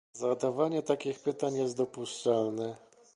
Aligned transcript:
Zadawanie 0.13 0.81
takich 0.81 1.19
pytań 1.19 1.55
jest 1.57 1.77
dopuszczalne 1.77 2.75